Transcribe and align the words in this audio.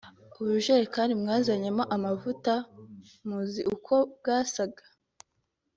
ubujerekani 0.39 1.13
mwazanyemo 1.21 1.83
amavuta 1.95 2.53
muzi 3.27 3.61
uko 3.73 3.95
bwasaga 4.15 4.83